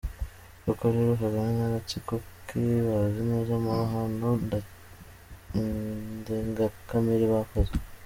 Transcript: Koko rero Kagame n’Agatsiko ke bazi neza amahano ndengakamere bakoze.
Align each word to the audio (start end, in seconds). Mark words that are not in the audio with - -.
Koko 0.63 0.83
rero 0.93 1.11
Kagame 1.21 1.51
n’Agatsiko 1.59 2.13
ke 2.47 2.57
bazi 2.87 3.21
neza 3.31 3.51
amahano 3.59 4.29
ndengakamere 6.21 7.25
bakoze. 7.33 7.73